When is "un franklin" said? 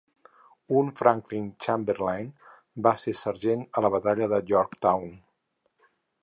0.77-1.51